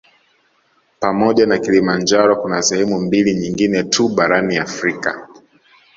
[0.99, 5.27] Pamoja na Kilimanjaro kuna sehemu mbili nyingine tu barani Afrika